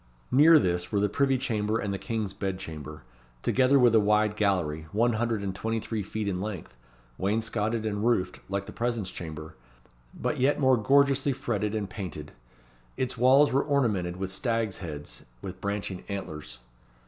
[0.31, 3.03] Near this were the privy chamber and the King's bed chamber,
[3.43, 6.75] together with a wide gallery, one hundred and twenty three feet in length,
[7.19, 9.53] wainscotted and roofed like the presence chamber,
[10.19, 12.31] but yet more gorgeously fretted and painted.
[12.97, 16.61] Its walls were ornamented with stags' heads with branching antlers.